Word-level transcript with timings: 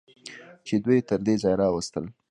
چې 0.65 0.73
دوی 0.83 0.97
یې 0.99 1.05
تر 1.09 1.19
دې 1.25 1.33
ځایه 1.41 1.57
راوستل. 1.61 2.05